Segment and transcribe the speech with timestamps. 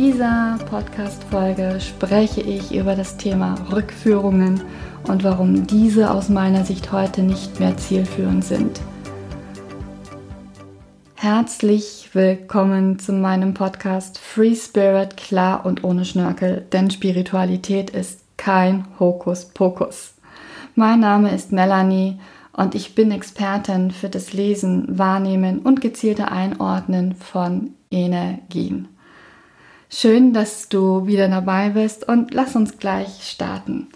[0.00, 4.62] dieser Podcast-Folge spreche ich über das Thema Rückführungen
[5.06, 8.80] und warum diese aus meiner Sicht heute nicht mehr zielführend sind.
[11.16, 18.86] Herzlich willkommen zu meinem Podcast Free Spirit, klar und ohne Schnörkel, denn Spiritualität ist kein
[18.98, 20.14] Hokuspokus.
[20.76, 22.18] Mein Name ist Melanie
[22.54, 28.88] und ich bin Expertin für das Lesen, Wahrnehmen und gezielte Einordnen von Energien.
[29.92, 33.88] Schön, dass du wieder dabei bist und lass uns gleich starten.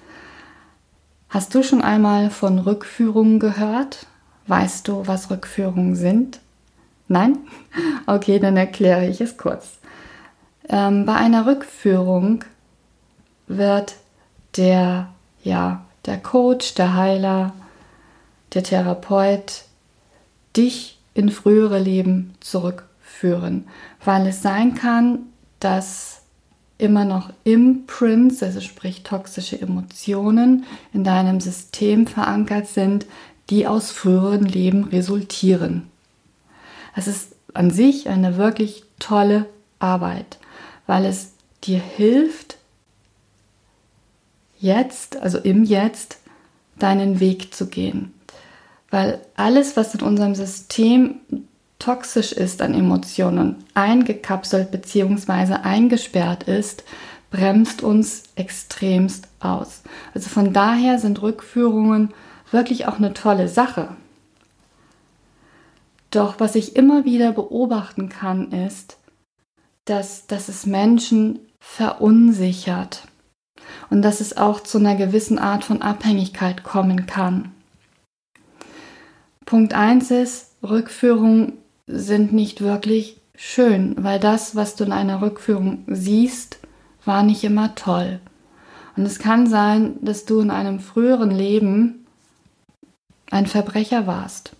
[1.28, 4.08] Hast du schon einmal von Rückführungen gehört?
[4.48, 6.40] Weißt du, was Rückführungen sind?
[7.08, 7.38] Nein?
[8.06, 9.78] Okay, dann erkläre ich es kurz.
[10.68, 12.44] Ähm, bei einer Rückführung
[13.46, 13.94] wird
[14.56, 15.08] der,
[15.42, 17.52] ja, der Coach, der Heiler,
[18.52, 19.64] der Therapeut
[20.56, 23.68] dich in frühere Leben zurückführen,
[24.04, 25.30] weil es sein kann,
[25.64, 26.20] dass
[26.76, 33.06] immer noch Imprints, also sprich toxische Emotionen, in deinem System verankert sind,
[33.48, 35.88] die aus früheren Leben resultieren.
[36.94, 39.46] Es ist an sich eine wirklich tolle
[39.78, 40.38] Arbeit,
[40.86, 42.58] weil es dir hilft,
[44.58, 46.18] jetzt, also im Jetzt,
[46.78, 48.12] deinen Weg zu gehen.
[48.90, 51.20] Weil alles, was in unserem System
[51.84, 55.54] toxisch ist an Emotionen, eingekapselt bzw.
[55.62, 56.82] eingesperrt ist,
[57.30, 59.82] bremst uns extremst aus.
[60.14, 62.14] Also von daher sind Rückführungen
[62.50, 63.88] wirklich auch eine tolle Sache.
[66.10, 68.96] Doch was ich immer wieder beobachten kann, ist,
[69.84, 73.02] dass, dass es Menschen verunsichert
[73.90, 77.52] und dass es auch zu einer gewissen Art von Abhängigkeit kommen kann.
[79.44, 85.84] Punkt 1 ist, Rückführung sind nicht wirklich schön, weil das, was du in einer Rückführung
[85.86, 86.58] siehst,
[87.04, 88.20] war nicht immer toll.
[88.96, 92.06] Und es kann sein, dass du in einem früheren Leben
[93.30, 94.54] ein Verbrecher warst,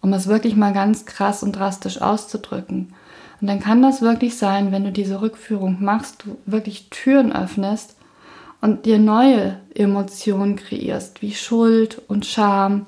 [0.00, 2.94] um es wirklich mal ganz krass und drastisch auszudrücken.
[3.40, 7.94] Und dann kann das wirklich sein, wenn du diese Rückführung machst, du wirklich Türen öffnest
[8.60, 12.86] und dir neue Emotionen kreierst, wie Schuld und Scham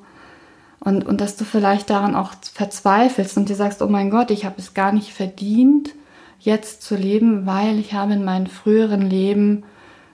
[0.81, 4.45] und, und dass du vielleicht daran auch verzweifelst und dir sagst, oh mein Gott, ich
[4.45, 5.95] habe es gar nicht verdient,
[6.39, 9.65] jetzt zu leben, weil ich habe in meinem früheren Leben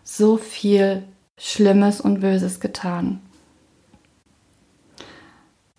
[0.03, 1.05] so viel
[1.39, 3.21] Schlimmes und Böses getan.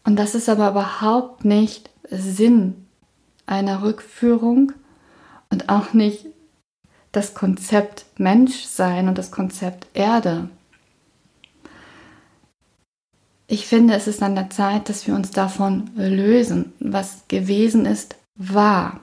[0.05, 2.87] Und das ist aber überhaupt nicht Sinn
[3.45, 4.71] einer Rückführung
[5.49, 6.27] und auch nicht
[7.11, 10.49] das Konzept Menschsein und das Konzept Erde.
[13.47, 16.73] Ich finde, es ist an der Zeit, dass wir uns davon lösen.
[16.79, 18.99] Was gewesen ist, war.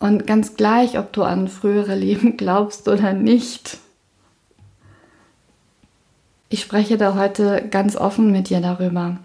[0.00, 3.78] Und ganz gleich, ob du an frühere Leben glaubst oder nicht.
[6.48, 9.18] Ich spreche da heute ganz offen mit dir darüber.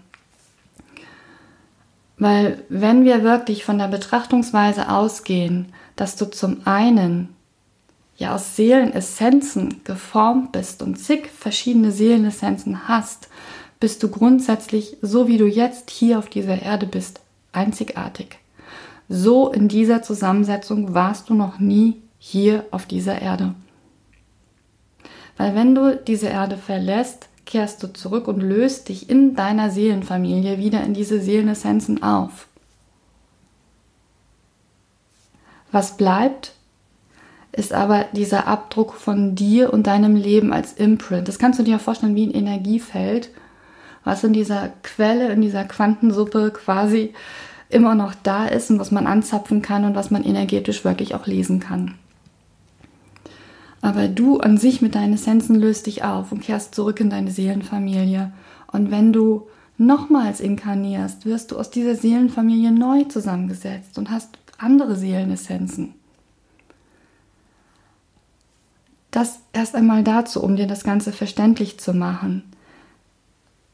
[2.18, 7.35] Weil wenn wir wirklich von der Betrachtungsweise ausgehen, dass du zum einen
[8.16, 13.28] ja aus Seelenessenzen geformt bist und zig verschiedene Seelenessenzen hast,
[13.78, 17.20] bist du grundsätzlich, so wie du jetzt hier auf dieser Erde bist,
[17.52, 18.38] einzigartig.
[19.08, 23.54] So in dieser Zusammensetzung warst du noch nie hier auf dieser Erde.
[25.36, 30.58] Weil wenn du diese Erde verlässt, kehrst du zurück und löst dich in deiner Seelenfamilie
[30.58, 32.48] wieder in diese Seelenessenzen auf.
[35.70, 36.55] Was bleibt,
[37.56, 41.26] ist aber dieser Abdruck von dir und deinem Leben als Imprint.
[41.26, 43.30] Das kannst du dir vorstellen wie ein Energiefeld,
[44.04, 47.14] was in dieser Quelle, in dieser Quantensuppe quasi
[47.68, 51.26] immer noch da ist und was man anzapfen kann und was man energetisch wirklich auch
[51.26, 51.94] lesen kann.
[53.80, 57.30] Aber du an sich mit deinen Essenzen löst dich auf und kehrst zurück in deine
[57.30, 58.32] Seelenfamilie.
[58.70, 64.96] Und wenn du nochmals inkarnierst, wirst du aus dieser Seelenfamilie neu zusammengesetzt und hast andere
[64.96, 65.94] Seelenessenzen.
[69.16, 72.42] Das erst einmal dazu, um dir das Ganze verständlich zu machen.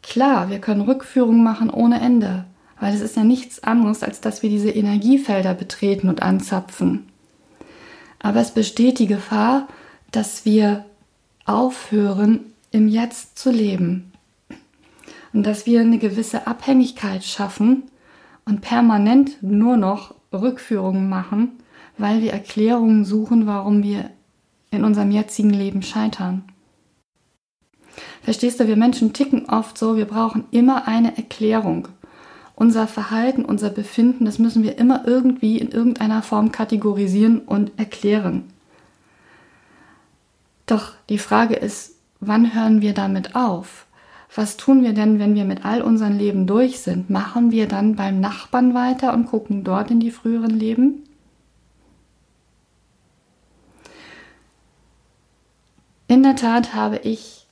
[0.00, 2.44] Klar, wir können Rückführungen machen ohne Ende,
[2.78, 7.08] weil es ist ja nichts anderes, als dass wir diese Energiefelder betreten und anzapfen.
[8.20, 9.66] Aber es besteht die Gefahr,
[10.12, 10.84] dass wir
[11.44, 14.12] aufhören, im Jetzt zu leben.
[15.32, 17.82] Und dass wir eine gewisse Abhängigkeit schaffen
[18.44, 21.58] und permanent nur noch Rückführungen machen,
[21.98, 24.08] weil wir Erklärungen suchen, warum wir
[24.72, 26.42] in unserem jetzigen Leben scheitern.
[28.22, 31.88] Verstehst du, wir Menschen ticken oft so, wir brauchen immer eine Erklärung.
[32.54, 38.44] unser Verhalten, unser Befinden, das müssen wir immer irgendwie in irgendeiner Form kategorisieren und erklären.
[40.66, 43.86] Doch die Frage ist, wann hören wir damit auf?
[44.34, 47.10] Was tun wir denn, wenn wir mit all unseren Leben durch sind?
[47.10, 51.02] Machen wir dann beim Nachbarn weiter und gucken dort in die früheren Leben?
[56.12, 57.46] In der Tat habe ich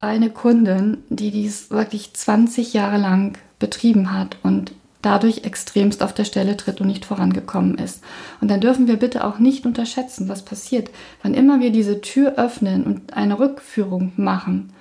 [0.00, 6.24] eine Kundin, die dies wirklich 20 Jahre lang betrieben hat und dadurch extremst auf der
[6.24, 8.02] Stelle tritt und nicht vorangekommen ist.
[8.40, 10.88] Und dann dürfen wir bitte auch nicht unterschätzen, was passiert.
[11.22, 14.72] Wann immer wir diese Tür öffnen und eine Rückführung machen,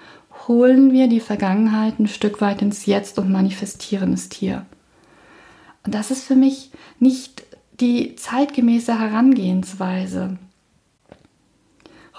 [0.48, 4.66] holen wir die Vergangenheit ein Stück weit ins Jetzt und manifestieren es hier.
[5.86, 7.44] Und das ist für mich nicht
[7.82, 10.38] die zeitgemäße Herangehensweise.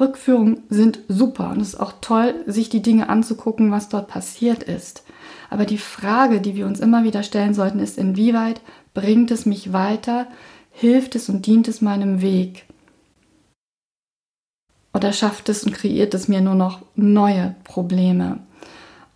[0.00, 4.62] Rückführungen sind super und es ist auch toll, sich die Dinge anzugucken, was dort passiert
[4.62, 5.04] ist.
[5.50, 8.60] Aber die Frage, die wir uns immer wieder stellen sollten, ist, inwieweit
[8.94, 10.26] bringt es mich weiter,
[10.70, 12.64] hilft es und dient es meinem Weg?
[14.94, 18.38] Oder schafft es und kreiert es mir nur noch neue Probleme?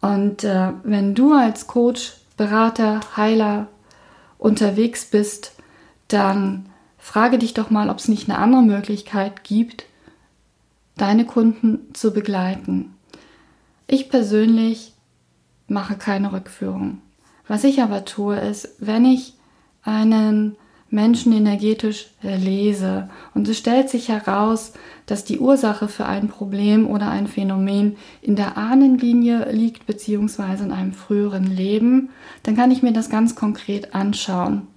[0.01, 3.69] Und äh, wenn du als Coach, Berater, Heiler
[4.39, 5.53] unterwegs bist,
[6.09, 6.67] dann
[6.99, 9.85] frage dich doch mal, ob es nicht eine andere Möglichkeit gibt,
[10.97, 12.95] deine Kunden zu begleiten.
[13.87, 14.93] Ich persönlich
[15.67, 17.01] mache keine Rückführung.
[17.47, 19.35] Was ich aber tue, ist, wenn ich
[19.83, 20.57] einen
[20.95, 24.73] Menschen energetisch lese und es stellt sich heraus,
[25.07, 30.73] dass die Ursache für ein Problem oder ein Phänomen in der Ahnenlinie liegt, beziehungsweise in
[30.73, 32.11] einem früheren Leben,
[32.45, 34.69] dann kann ich mir das ganz konkret anschauen.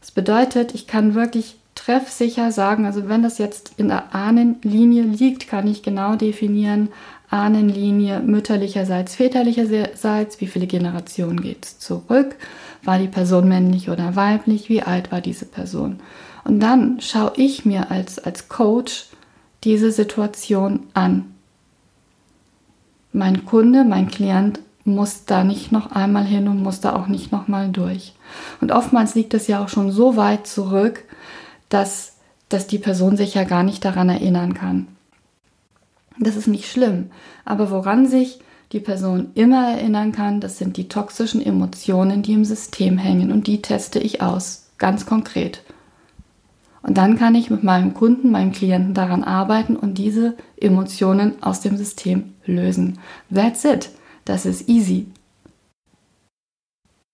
[0.00, 1.56] Das bedeutet, ich kann wirklich
[1.86, 6.88] treffsicher sagen, also wenn das jetzt in der Ahnenlinie liegt, kann ich genau definieren,
[7.30, 12.36] Ahnenlinie mütterlicherseits, väterlicherseits, wie viele Generationen geht es zurück,
[12.82, 16.00] war die Person männlich oder weiblich, wie alt war diese Person.
[16.44, 19.06] Und dann schaue ich mir als, als Coach
[19.62, 21.34] diese Situation an.
[23.12, 27.32] Mein Kunde, mein Klient muss da nicht noch einmal hin und muss da auch nicht
[27.32, 28.14] noch mal durch.
[28.60, 31.04] Und oftmals liegt es ja auch schon so weit zurück,
[31.68, 32.16] dass,
[32.48, 34.88] dass die Person sich ja gar nicht daran erinnern kann.
[36.18, 37.10] Das ist nicht schlimm,
[37.44, 38.40] aber woran sich
[38.72, 43.46] die Person immer erinnern kann, das sind die toxischen Emotionen, die im System hängen und
[43.46, 45.62] die teste ich aus, ganz konkret.
[46.82, 51.60] Und dann kann ich mit meinem Kunden, meinem Klienten daran arbeiten und diese Emotionen aus
[51.60, 52.98] dem System lösen.
[53.32, 53.90] That's it.
[54.24, 55.06] Das ist easy.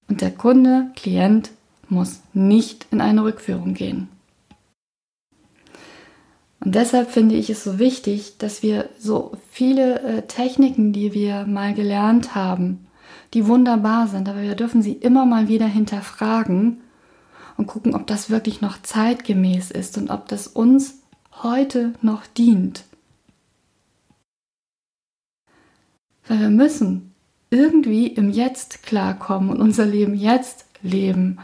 [0.09, 1.53] Und der Kunde, Klient
[1.89, 4.09] muss nicht in eine Rückführung gehen.
[6.65, 11.45] Und deshalb finde ich es so wichtig, dass wir so viele äh, Techniken, die wir
[11.45, 12.87] mal gelernt haben,
[13.35, 16.81] die wunderbar sind, aber wir dürfen sie immer mal wieder hinterfragen
[17.57, 21.01] und gucken, ob das wirklich noch zeitgemäß ist und ob das uns
[21.43, 22.85] heute noch dient.
[26.29, 27.13] Weil wir müssen
[27.51, 31.41] irgendwie im Jetzt klarkommen und unser Leben jetzt leben.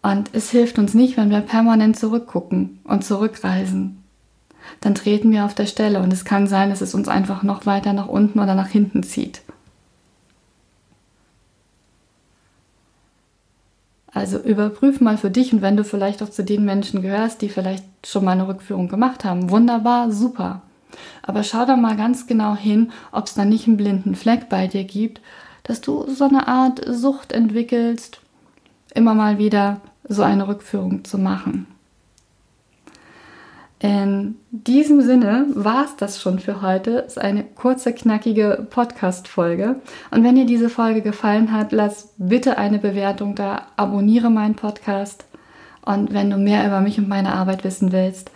[0.00, 4.02] Und es hilft uns nicht, wenn wir permanent zurückgucken und zurückreisen
[4.80, 7.66] dann treten wir auf der Stelle und es kann sein, dass es uns einfach noch
[7.66, 9.42] weiter nach unten oder nach hinten zieht.
[14.16, 17.50] Also überprüf mal für dich und wenn du vielleicht auch zu den Menschen gehörst, die
[17.50, 20.62] vielleicht schon mal eine Rückführung gemacht haben, wunderbar, super.
[21.22, 24.68] Aber schau da mal ganz genau hin, ob es da nicht einen blinden Fleck bei
[24.68, 25.20] dir gibt,
[25.64, 28.20] dass du so eine Art Sucht entwickelst,
[28.94, 31.66] immer mal wieder so eine Rückführung zu machen.
[33.78, 37.00] In diesem Sinne war es das schon für heute.
[37.00, 39.76] Es ist eine kurze, knackige Podcast-Folge.
[40.10, 45.26] Und wenn dir diese Folge gefallen hat, lass bitte eine Bewertung da, abonniere meinen Podcast.
[45.84, 48.30] Und wenn du mehr über mich und meine Arbeit wissen willst,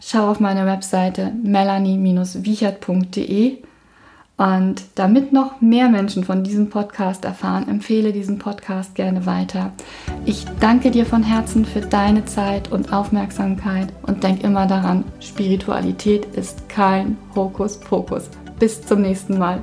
[0.00, 3.58] schau auf meine Webseite melanie-wiechert.de
[4.38, 9.72] und damit noch mehr Menschen von diesem Podcast erfahren, empfehle diesen Podcast gerne weiter.
[10.28, 16.24] Ich danke dir von Herzen für deine Zeit und Aufmerksamkeit und denk immer daran, Spiritualität
[16.34, 18.28] ist kein Hokuspokus.
[18.58, 19.62] Bis zum nächsten Mal.